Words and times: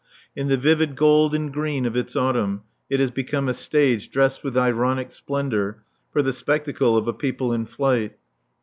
In 0.35 0.47
the 0.47 0.57
vivid 0.57 0.95
gold 0.95 1.35
and 1.35 1.53
green 1.53 1.85
of 1.85 1.95
its 1.95 2.15
autumn 2.15 2.63
it 2.89 2.99
has 2.99 3.11
become 3.11 3.47
a 3.47 3.53
stage 3.53 4.09
dressed 4.09 4.43
with 4.43 4.57
ironic 4.57 5.11
splendour 5.11 5.83
for 6.11 6.23
the 6.23 6.33
spectacle 6.33 6.97
of 6.97 7.07
a 7.07 7.13
people 7.13 7.53
in 7.53 7.67
flight. 7.67 8.15